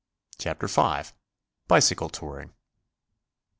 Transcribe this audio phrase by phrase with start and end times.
[0.39, 1.11] CHAPTER V.
[1.67, 2.53] BICYCLE TOURING.